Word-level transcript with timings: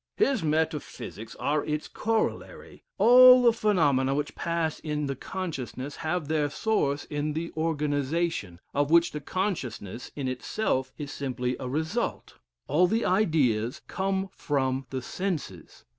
"His 0.17 0.41
metaphysics 0.41 1.35
are 1.35 1.63
its 1.63 1.87
corollary; 1.87 2.81
all 2.97 3.43
the 3.43 3.53
phenomena 3.53 4.15
which 4.15 4.33
pass 4.33 4.79
in 4.79 5.05
the 5.05 5.15
consciousness 5.15 5.97
have 5.97 6.27
their 6.27 6.49
source 6.49 7.03
in 7.05 7.33
the 7.33 7.51
organization, 7.55 8.59
of 8.73 8.89
which 8.89 9.11
the 9.11 9.21
consciousness 9.21 10.11
in 10.15 10.27
itself 10.27 10.91
is 10.97 11.11
simply 11.13 11.55
a 11.59 11.69
result. 11.69 12.33
All 12.65 12.87
the 12.87 13.05
ideas 13.05 13.81
come 13.87 14.29
from 14.35 14.87
the 14.89 15.03
senses. 15.03 15.85